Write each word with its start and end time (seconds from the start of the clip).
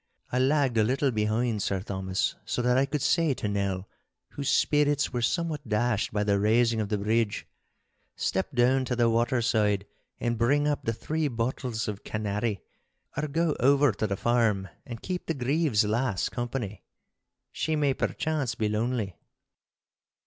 I 0.31 0.39
lagged 0.39 0.79
a 0.79 0.83
little 0.83 1.11
behind 1.11 1.61
Sir 1.61 1.79
Thomas, 1.83 2.33
so 2.43 2.63
that 2.63 2.75
I 2.75 2.87
could 2.87 3.03
say 3.03 3.35
to 3.35 3.47
Nell, 3.47 3.87
whose 4.29 4.49
spirits 4.49 5.13
were 5.13 5.21
somewhat 5.21 5.69
dashed 5.69 6.11
by 6.11 6.23
the 6.23 6.39
raising 6.39 6.81
of 6.81 6.89
the 6.89 6.97
bridge, 6.97 7.45
'Step 8.15 8.51
down 8.55 8.83
to 8.85 8.95
the 8.95 9.11
water 9.11 9.43
side 9.43 9.85
and 10.19 10.39
bring 10.39 10.67
up 10.67 10.85
the 10.85 10.93
three 10.93 11.27
bottles 11.27 11.87
of 11.87 12.03
Canary, 12.03 12.63
or 13.15 13.27
go 13.27 13.55
over 13.59 13.91
to 13.91 14.07
the 14.07 14.17
farm 14.17 14.69
and 14.87 15.03
keep 15.03 15.27
the 15.27 15.35
Grieve's 15.35 15.85
lass 15.85 16.29
company. 16.29 16.81
She 17.51 17.75
may 17.75 17.93
perchance 17.93 18.55
be 18.55 18.69
lonely. 18.69 19.17